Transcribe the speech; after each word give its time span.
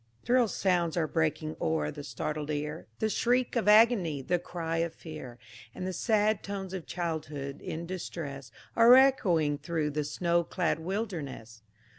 "Thrill 0.25 0.47
sounds 0.47 0.97
are 0.97 1.05
breaking 1.05 1.55
o'er 1.61 1.91
the 1.91 2.03
startled 2.03 2.49
ear, 2.49 2.87
The 2.97 3.07
shriek 3.07 3.55
of 3.55 3.67
agony, 3.67 4.23
the 4.23 4.39
cry 4.39 4.77
of 4.77 4.95
fear; 4.95 5.37
And 5.75 5.85
the 5.85 5.93
sad 5.93 6.41
tones 6.41 6.73
of 6.73 6.87
childhood 6.87 7.61
in 7.61 7.85
distress, 7.85 8.51
Are 8.75 8.95
echoing 8.95 9.59
through 9.59 9.91
the 9.91 10.03
snow 10.03 10.43
clad 10.43 10.79
wilderness! 10.79 11.61